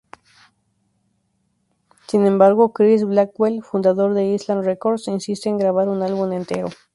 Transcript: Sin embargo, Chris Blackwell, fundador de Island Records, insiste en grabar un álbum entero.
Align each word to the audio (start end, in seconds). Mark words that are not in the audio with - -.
Sin 2.07 2.25
embargo, 2.25 2.73
Chris 2.73 3.05
Blackwell, 3.05 3.61
fundador 3.61 4.15
de 4.15 4.25
Island 4.33 4.65
Records, 4.65 5.07
insiste 5.07 5.47
en 5.49 5.59
grabar 5.59 5.89
un 5.89 6.01
álbum 6.01 6.33
entero. 6.33 6.69